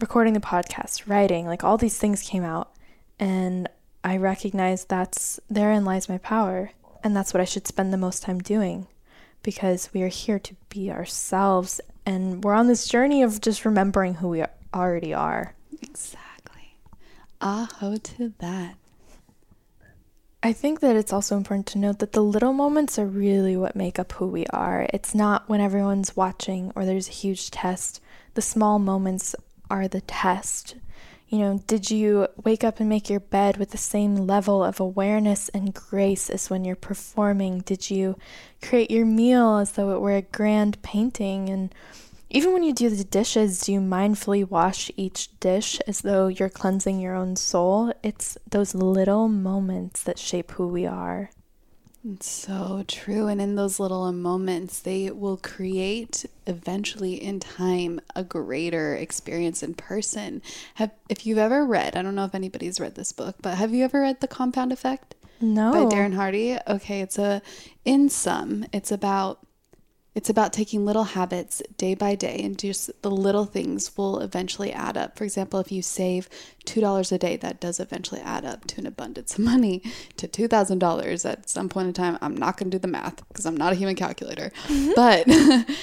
[0.00, 2.72] recording the podcast, writing, like all these things came out
[3.18, 3.68] and
[4.04, 6.72] I recognize that's therein lies my power
[7.02, 8.86] and that's what I should spend the most time doing
[9.42, 14.14] because we are here to be ourselves and we're on this journey of just remembering
[14.14, 15.54] who we already are.
[15.82, 16.76] Exactly.
[17.40, 18.76] Aho to that.
[20.40, 23.74] I think that it's also important to note that the little moments are really what
[23.74, 24.86] make up who we are.
[24.92, 28.00] It's not when everyone's watching or there's a huge test.
[28.34, 29.34] The small moments
[29.68, 30.76] are the test.
[31.28, 34.78] You know, did you wake up and make your bed with the same level of
[34.78, 37.60] awareness and grace as when you're performing?
[37.60, 38.16] Did you
[38.62, 41.48] create your meal as though it were a grand painting?
[41.48, 41.74] And
[42.30, 46.50] even when you do the dishes, do you mindfully wash each dish as though you're
[46.50, 47.92] cleansing your own soul?
[48.02, 51.30] It's those little moments that shape who we are.
[52.04, 53.26] It's so true.
[53.26, 59.74] And in those little moments, they will create eventually in time a greater experience in
[59.74, 60.42] person.
[60.74, 63.74] Have if you've ever read, I don't know if anybody's read this book, but have
[63.74, 65.14] you ever read The Compound Effect?
[65.40, 65.72] No.
[65.72, 66.58] by Darren Hardy.
[66.66, 67.42] Okay, it's a
[67.84, 69.40] in sum, it's about
[70.18, 74.72] it's about taking little habits day by day and just the little things will eventually
[74.72, 75.16] add up.
[75.16, 76.28] For example, if you save
[76.66, 79.80] $2 a day, that does eventually add up to an abundance of money
[80.16, 82.18] to $2,000 at some point in time.
[82.20, 84.50] I'm not going to do the math because I'm not a human calculator.
[84.66, 84.90] Mm-hmm.
[84.96, 85.28] But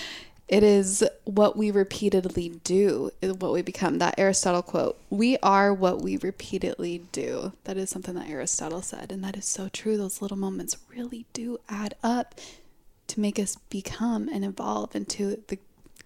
[0.50, 4.00] it is what we repeatedly do, is what we become.
[4.00, 7.54] That Aristotle quote, we are what we repeatedly do.
[7.64, 9.14] That is something that Aristotle said.
[9.14, 9.96] And that is so true.
[9.96, 12.36] Those little moments really do add up
[13.08, 15.60] to make us become and evolve into the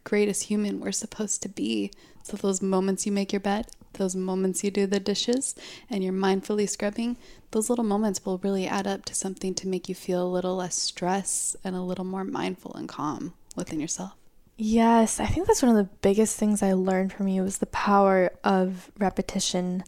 [0.03, 1.91] greatest human we're supposed to be.
[2.23, 5.55] So, those moments you make your bed, those moments you do the dishes,
[5.89, 7.17] and you're mindfully scrubbing,
[7.51, 10.55] those little moments will really add up to something to make you feel a little
[10.55, 14.13] less stress and a little more mindful and calm within yourself.
[14.61, 17.65] Yes, I think that's one of the biggest things I learned from you was the
[17.67, 19.83] power of repetition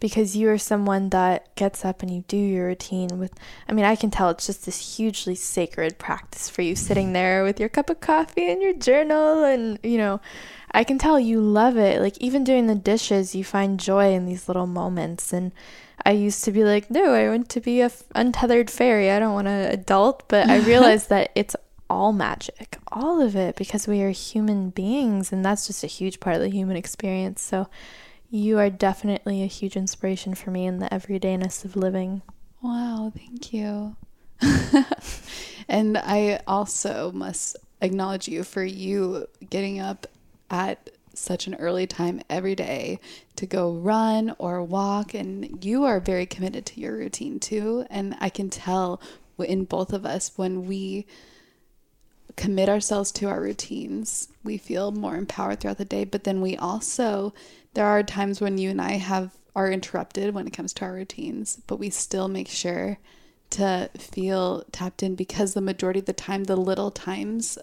[0.00, 3.32] because you are someone that gets up and you do your routine with
[3.68, 7.14] I mean, I can tell it's just this hugely sacred practice for you sitting mm-hmm.
[7.14, 10.20] there with your cup of coffee and your journal and, you know,
[10.72, 12.00] I can tell you love it.
[12.00, 15.52] Like even doing the dishes, you find joy in these little moments and
[16.04, 19.10] I used to be like, no, I want to be a f- untethered fairy.
[19.10, 21.56] I don't want an adult, but I realized that it's
[21.88, 26.20] all magic, all of it, because we are human beings, and that's just a huge
[26.20, 27.40] part of the human experience.
[27.42, 27.68] So,
[28.34, 32.20] you are definitely a huge inspiration for me in the everydayness of living.
[32.60, 33.94] Wow, thank you.
[35.68, 40.08] and I also must acknowledge you for you getting up
[40.50, 42.98] at such an early time every day
[43.36, 48.16] to go run or walk and you are very committed to your routine too and
[48.18, 49.00] I can tell
[49.38, 51.06] in both of us when we
[52.34, 56.56] commit ourselves to our routines we feel more empowered throughout the day but then we
[56.56, 57.32] also
[57.74, 60.92] there are times when you and I have are interrupted when it comes to our
[60.92, 62.98] routines but we still make sure
[63.50, 67.58] to feel tapped in because the majority of the time the little times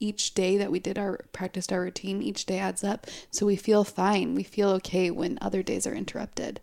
[0.00, 3.06] each day that we did our practiced our routine each day adds up.
[3.30, 4.34] So we feel fine.
[4.34, 6.60] We feel okay when other days are interrupted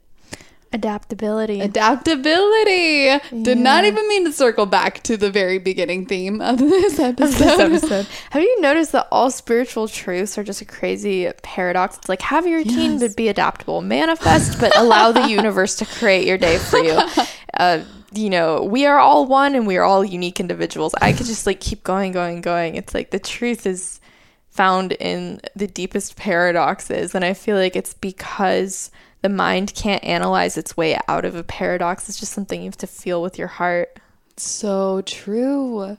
[0.75, 1.61] Adaptability.
[1.61, 6.99] adaptability did not even mean to circle back to the very beginning theme of this
[6.99, 8.07] episode, this episode.
[8.31, 11.97] Have you noticed that all spiritual truths are just a crazy paradox?
[11.97, 13.01] It's like have your routine Yes.
[13.01, 16.99] but be adaptable, manifest but allow the universe to create your day for you.
[17.57, 20.93] Uh, you know, we are all one and we are all unique individuals.
[20.99, 22.75] I could just like keep going, going, going.
[22.75, 24.01] It's like the truth is
[24.49, 28.91] found in the deepest paradoxes, and I feel like it's because
[29.25, 32.07] the mind can't analyze its way out of a paradox.
[32.07, 33.99] It's just something you have to feel with your heart.
[34.37, 35.97] so true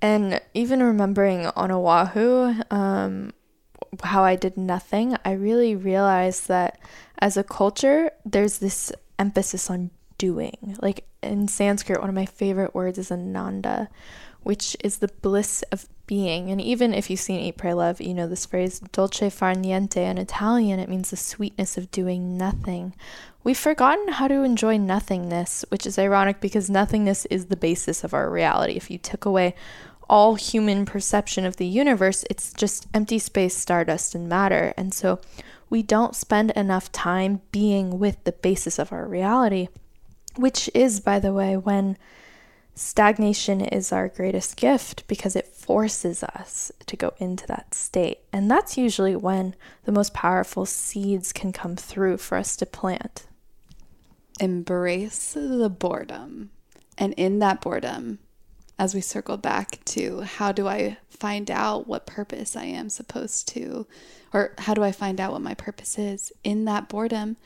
[0.00, 3.34] And even remembering on Oahu, um,
[4.02, 6.78] how I did nothing, I really realized that
[7.18, 10.78] as a culture, there's this emphasis on doing.
[10.80, 13.90] Like in Sanskrit, one of my favorite words is ananda,
[14.40, 16.50] which is the bliss of being.
[16.50, 19.98] And even if you've seen Eat, Pray, Love, you know this phrase, dolce far niente.
[19.98, 22.94] In Italian, it means the sweetness of doing nothing.
[23.44, 28.12] We've forgotten how to enjoy nothingness, which is ironic because nothingness is the basis of
[28.12, 28.72] our reality.
[28.72, 29.54] If you took away
[30.10, 34.74] all human perception of the universe, it's just empty space, stardust, and matter.
[34.76, 35.20] And so
[35.70, 39.68] we don't spend enough time being with the basis of our reality,
[40.36, 41.96] which is, by the way, when
[42.78, 48.20] stagnation is our greatest gift because it forces us to go into that state.
[48.32, 49.54] And that's usually when
[49.84, 53.26] the most powerful seeds can come through for us to plant.
[54.40, 56.50] embrace the boredom.
[56.96, 58.18] And in that boredom,
[58.78, 63.48] as we circle back to how do I find out what purpose I am supposed
[63.48, 63.86] to,
[64.32, 66.32] or how do I find out what my purpose is?
[66.44, 67.36] In that boredom,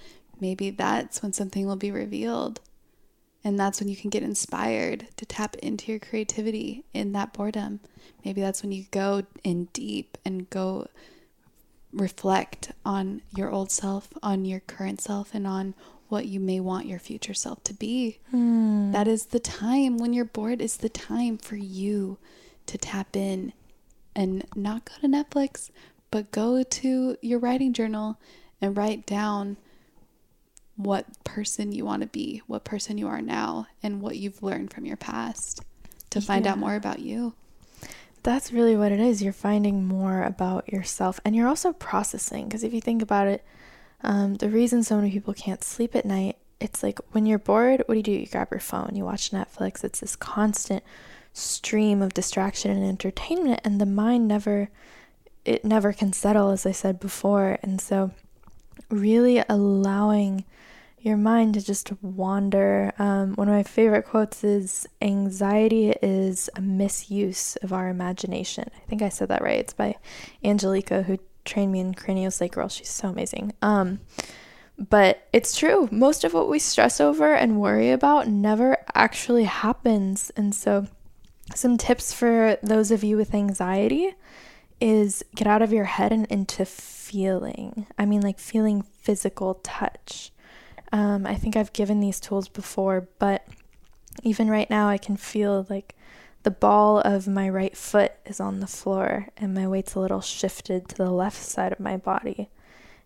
[0.40, 2.60] maybe that's when something will be revealed.
[3.44, 7.80] And that's when you can get inspired to tap into your creativity in that boredom.
[8.24, 10.86] Maybe that's when you go in deep and go
[11.92, 15.74] reflect on your old self, on your current self, and on
[16.08, 18.18] what you may want your future self to be.
[18.30, 18.92] Hmm.
[18.92, 22.18] That is the time when you're bored, is the time for you
[22.66, 23.52] to tap in
[24.14, 25.70] and not go to Netflix,
[26.10, 28.18] but go to your writing journal
[28.60, 29.56] and write down
[30.76, 34.72] what person you want to be, what person you are now, and what you've learned
[34.72, 35.62] from your past
[36.10, 37.34] to find out more about you.
[38.22, 39.22] That's really what it is.
[39.22, 42.46] You're finding more about yourself and you're also processing.
[42.46, 43.44] Because if you think about it,
[44.02, 47.82] um, the reason so many people can't sleep at night, it's like when you're bored,
[47.86, 48.12] what do you do?
[48.12, 49.82] You grab your phone, you watch Netflix.
[49.82, 50.84] It's this constant
[51.32, 54.68] stream of distraction and entertainment, and the mind never,
[55.44, 57.58] it never can settle, as I said before.
[57.62, 58.12] And so,
[58.90, 60.44] really allowing
[61.02, 62.92] your mind to just wander.
[62.98, 68.70] Um, one of my favorite quotes is Anxiety is a misuse of our imagination.
[68.74, 69.58] I think I said that right.
[69.58, 69.96] It's by
[70.44, 72.70] Angelica, who trained me in craniosacral.
[72.70, 73.52] She's so amazing.
[73.62, 74.00] Um,
[74.78, 75.88] but it's true.
[75.90, 80.30] Most of what we stress over and worry about never actually happens.
[80.36, 80.86] And so,
[81.54, 84.14] some tips for those of you with anxiety
[84.80, 87.86] is get out of your head and into feeling.
[87.98, 90.32] I mean, like feeling physical touch.
[90.92, 93.46] Um, I think I've given these tools before, but
[94.22, 95.94] even right now, I can feel like
[96.42, 100.20] the ball of my right foot is on the floor and my weight's a little
[100.20, 102.50] shifted to the left side of my body.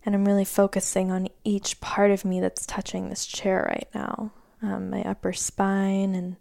[0.05, 4.31] And I'm really focusing on each part of me that's touching this chair right now
[4.61, 6.35] um, my upper spine, and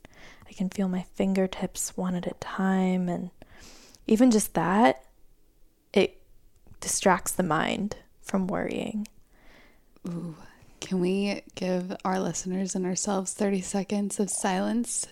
[0.49, 3.09] I can feel my fingertips one at a time.
[3.09, 3.30] And
[4.07, 5.05] even just that
[5.92, 6.20] it
[6.80, 9.09] distracts the mind from worrying.
[10.09, 10.36] Ooh,
[10.80, 15.06] can we give our listeners and ourselves 30 seconds of silence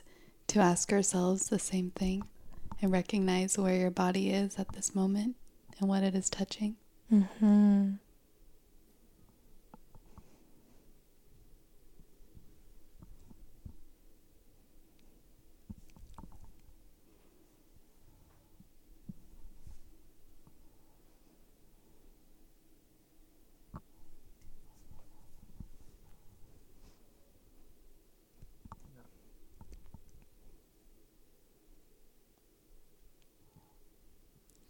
[0.49, 2.23] to ask ourselves the same thing
[2.81, 5.37] and recognize where your body is at this moment
[5.79, 6.77] and what it is touching?
[7.13, 7.93] Mm-hmm.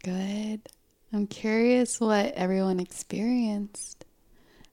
[0.05, 0.61] Good.
[1.11, 4.05] I'm curious what everyone experienced.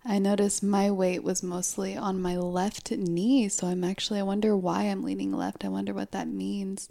[0.05, 4.55] I noticed my weight was mostly on my left knee, so I'm actually, I wonder
[4.55, 5.65] why I'm leaning left.
[5.65, 6.91] I wonder what that means.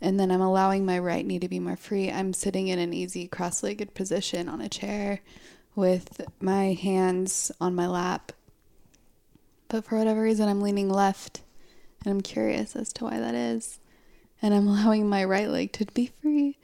[0.00, 2.10] And then I'm allowing my right knee to be more free.
[2.10, 5.20] I'm sitting in an easy cross legged position on a chair
[5.74, 8.32] with my hands on my lap.
[9.68, 11.42] But for whatever reason, I'm leaning left.
[12.02, 13.80] And I'm curious as to why that is.
[14.40, 16.56] And I'm allowing my right leg to be free,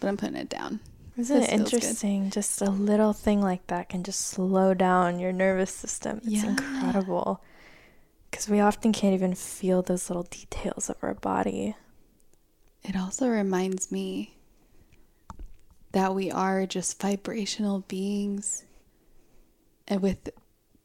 [0.00, 0.80] but I'm putting it down.
[1.16, 1.74] Isn't This it feels good.
[1.76, 2.30] interesting?
[2.30, 6.18] Just a little thing like that can just slow down your nervous system.
[6.24, 6.50] It's Yeah.
[6.50, 7.42] incredible.
[8.30, 11.74] Because we often can't even feel those little details of our body.
[12.82, 14.36] It also reminds me
[15.92, 18.64] that we are just vibrational beings
[19.88, 20.30] and with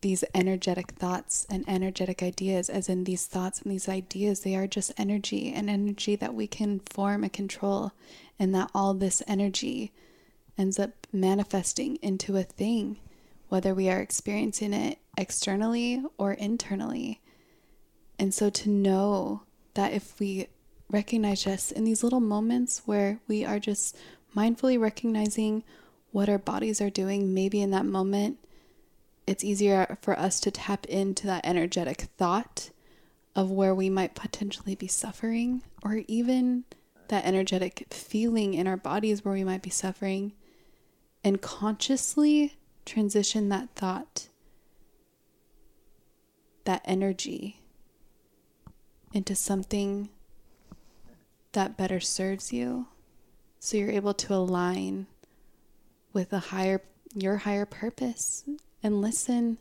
[0.01, 4.67] these energetic thoughts and energetic ideas, as in these thoughts and these ideas, they are
[4.67, 7.91] just energy and energy that we can form and control,
[8.39, 9.91] and that all this energy
[10.57, 12.97] ends up manifesting into a thing,
[13.49, 17.21] whether we are experiencing it externally or internally.
[18.17, 20.47] And so to know that if we
[20.89, 23.97] recognize just in these little moments where we are just
[24.35, 25.63] mindfully recognizing
[26.11, 28.37] what our bodies are doing, maybe in that moment,
[29.27, 32.69] it's easier for us to tap into that energetic thought
[33.35, 36.63] of where we might potentially be suffering, or even
[37.09, 40.33] that energetic feeling in our bodies where we might be suffering,
[41.23, 44.27] and consciously transition that thought,
[46.65, 47.59] that energy,
[49.13, 50.09] into something
[51.53, 52.87] that better serves you.
[53.59, 55.07] So you're able to align
[56.13, 56.81] with a higher
[57.15, 58.43] your higher purpose
[58.83, 59.57] and listen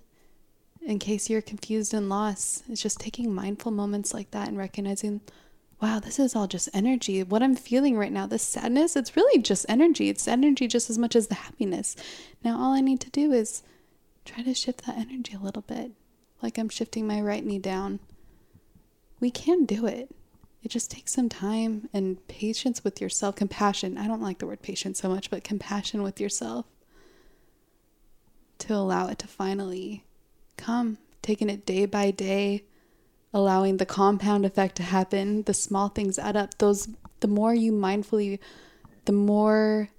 [0.82, 2.64] in case you're confused and lost.
[2.68, 5.20] It's just taking mindful moments like that and recognizing
[5.80, 7.22] wow this is all just energy.
[7.22, 10.08] What i'm feeling right now this sadness it's really just energy.
[10.08, 11.96] It's energy just as much as the happiness.
[12.44, 13.62] Now all i need to do is
[14.24, 15.92] try to shift that energy a little bit
[16.42, 18.00] like i'm shifting my right knee down.
[19.20, 20.10] We can do it.
[20.62, 23.98] It just takes some time and patience with yourself, compassion.
[23.98, 26.64] I don't like the word patience so much, but compassion with yourself
[28.58, 30.04] to allow it to finally
[30.56, 32.64] come, taking it day by day,
[33.34, 35.42] allowing the compound effect to happen.
[35.42, 36.56] The small things add up.
[36.56, 36.88] Those
[37.20, 38.38] the more you mindfully
[39.04, 39.90] the more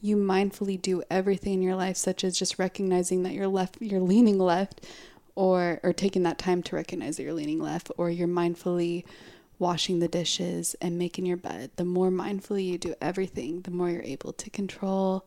[0.00, 4.00] you mindfully do everything in your life such as just recognizing that you're left you're
[4.00, 4.86] leaning left
[5.34, 9.04] or or taking that time to recognize that you're leaning left or you're mindfully
[9.58, 13.90] washing the dishes and making your bed, the more mindfully you do everything, the more
[13.90, 15.24] you're able to control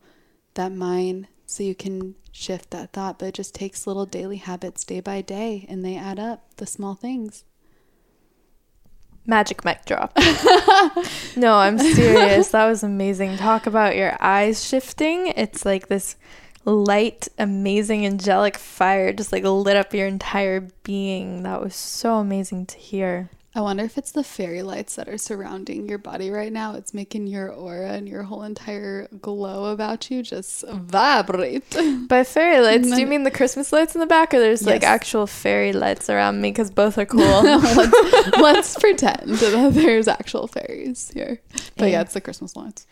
[0.54, 3.20] that mind so you can shift that thought.
[3.20, 6.66] But it just takes little daily habits day by day and they add up, the
[6.66, 7.44] small things.
[9.26, 10.18] Magic mic drop.
[11.36, 12.50] no, I'm serious.
[12.50, 13.38] That was amazing.
[13.38, 15.28] Talk about your eyes shifting.
[15.28, 16.16] It's like this
[16.66, 21.44] light, amazing, angelic fire just like lit up your entire being.
[21.44, 23.30] That was so amazing to hear.
[23.54, 26.76] I wonder if it's the fairy lights that are surrounding your body right now.
[26.76, 31.66] It's making your aura and your whole entire glow about you just vibrate.
[32.08, 34.84] By fairy lights, do you mean the Christmas lights in the back, or there's like
[34.84, 36.52] actual fairy lights around me?
[36.52, 37.20] Because both are cool.
[37.20, 41.42] let's, let's pretend that there's actual fairies here.
[41.76, 42.02] But yeah, Yeah.
[42.02, 42.88] it's the Christmas lights.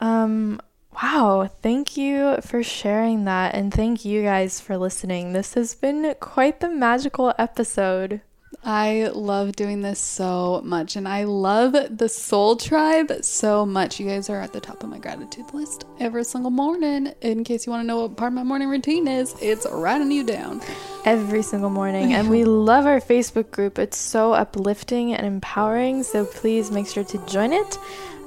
[0.00, 0.60] Um,
[1.02, 1.50] wow.
[1.60, 3.56] Thank you for sharing that.
[3.56, 5.32] And thank you guys for listening.
[5.32, 8.20] This has been quite the magical episode.
[8.66, 14.00] I love doing this so much, and I love the Soul Tribe so much.
[14.00, 17.12] You guys are at the top of my gratitude list every single morning.
[17.20, 20.10] In case you want to know what part of my morning routine is, it's writing
[20.10, 20.62] you down.
[21.04, 22.14] every single morning.
[22.14, 23.78] And we love our Facebook group.
[23.78, 26.02] It's so uplifting and empowering.
[26.02, 27.78] So please make sure to join it.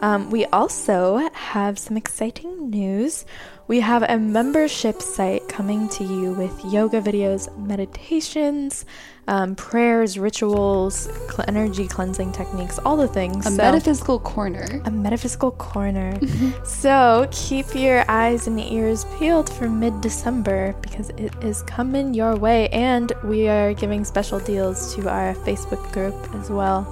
[0.01, 3.25] Um, we also have some exciting news.
[3.67, 8.85] We have a membership site coming to you with yoga videos, meditations,
[9.28, 13.45] um, prayers, rituals, cl- energy cleansing techniques, all the things.
[13.45, 14.82] A So- metaphysical corner.
[14.86, 16.17] a metaphysical corner.
[16.63, 22.36] so keep your eyes and ears peeled for mid December because it is coming your
[22.36, 22.69] way.
[22.69, 26.84] And we are giving special deals to our Facebook group as well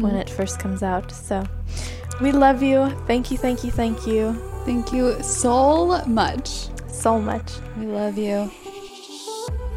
[0.00, 1.10] when it first comes out.
[1.10, 1.44] So
[2.20, 2.88] we love you.
[3.06, 4.32] Thank you, thank you, thank you
[4.64, 6.68] Thank you so much.
[6.88, 7.52] so much.
[7.78, 8.50] We love you.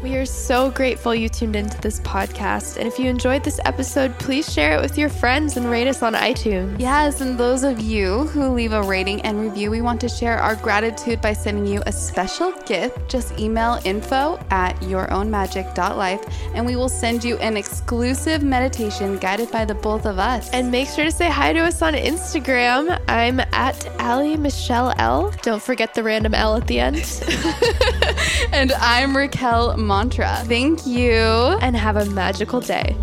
[0.00, 2.76] We are so grateful you tuned into this podcast.
[2.76, 6.04] And if you enjoyed this episode, please share it with your friends and rate us
[6.04, 6.78] on iTunes.
[6.78, 10.38] Yes, and those of you who leave a rating and review, we want to share
[10.38, 13.08] our gratitude by sending you a special gift.
[13.08, 16.20] Just email info at yourownmagic.life
[16.54, 20.48] and we will send you an exclusive meditation guided by the both of us.
[20.52, 23.00] And make sure to say hi to us on Instagram.
[23.08, 25.34] I'm at Ali Michelle L.
[25.42, 26.98] Don't forget the random L at the end.
[28.52, 30.42] and I'm Raquel Mantra.
[30.44, 31.58] Thank you.
[31.62, 32.94] and have a magical day.